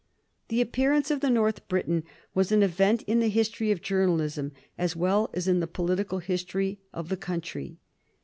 [0.47, 2.03] The appearance of the North Briton
[2.33, 6.79] was an event in the history of journalism as well as in the political history
[6.91, 7.77] of the country.